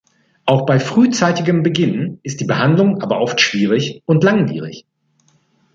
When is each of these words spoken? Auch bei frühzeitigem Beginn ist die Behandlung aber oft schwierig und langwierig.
Auch 0.45 0.65
bei 0.65 0.79
frühzeitigem 0.79 1.61
Beginn 1.61 2.19
ist 2.23 2.41
die 2.41 2.45
Behandlung 2.45 3.03
aber 3.03 3.21
oft 3.21 3.39
schwierig 3.39 4.01
und 4.07 4.23
langwierig. 4.23 4.87